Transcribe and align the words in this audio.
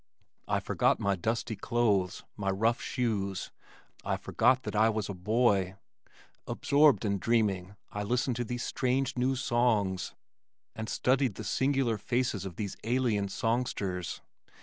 I 0.47 0.59
forgot 0.59 0.99
my 0.99 1.15
dusty 1.15 1.55
clothes, 1.55 2.23
my 2.35 2.49
rough 2.49 2.81
shoes, 2.81 3.51
I 4.03 4.17
forgot 4.17 4.63
that 4.63 4.75
I 4.75 4.89
was 4.89 5.09
a 5.09 5.13
boy. 5.13 5.75
Absorbed 6.47 7.05
and 7.05 7.19
dreaming 7.19 7.75
I 7.91 8.01
listened 8.01 8.37
to 8.37 8.43
these 8.43 8.63
strange 8.63 9.15
new 9.15 9.35
songs 9.35 10.15
and 10.75 10.89
studied 10.89 11.35
the 11.35 11.43
singular 11.43 11.99
faces 11.99 12.45
of 12.45 12.55
these 12.55 12.75
alien 12.83 13.29
songsters. 13.29 14.21